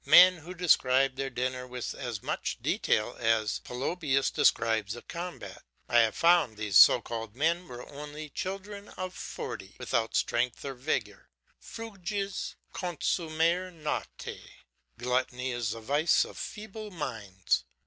[0.07, 5.61] men who describe their dinner with as much detail as Polybius describes a combat.
[5.87, 10.73] I have found these so called men were only children of forty, without strength or
[10.73, 11.29] vigour
[11.61, 14.41] fruges consumere nati.
[14.97, 17.63] Gluttony is the vice of feeble minds.